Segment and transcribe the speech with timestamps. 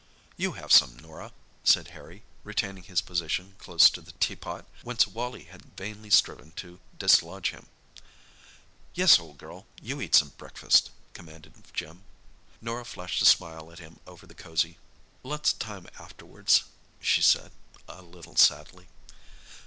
[0.35, 1.31] "You have some, Norah,"
[1.63, 6.79] said Harry, retaining his position close to the teapot, whence Wally had vainly striven to
[6.97, 7.67] dislodge him.
[8.95, 12.03] "Yes, old girl, you eat some breakfast," commanded Jim.
[12.61, 14.79] Norah flashed a smile at him over the cosy.
[15.21, 16.63] "Lots of time afterwards,"
[16.99, 17.51] she said,
[17.87, 18.87] a little sadly.